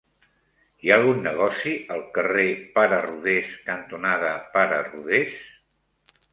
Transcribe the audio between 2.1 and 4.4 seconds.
carrer Pare Rodés cantonada